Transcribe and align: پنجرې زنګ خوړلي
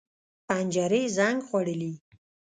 پنجرې 0.47 1.01
زنګ 1.17 1.37
خوړلي 1.47 1.93